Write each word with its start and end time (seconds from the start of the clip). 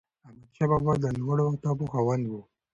احمدشاه 0.25 0.67
بابا 0.71 0.93
د 1.03 1.05
لوړو 1.19 1.43
اهدافو 1.51 1.91
خاوند 1.93 2.23
و. 2.27 2.33